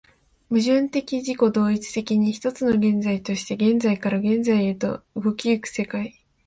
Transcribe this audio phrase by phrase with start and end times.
[0.49, 6.25] 矛盾的自己同一的に、一つの現在として現在から現在へと動き行く世界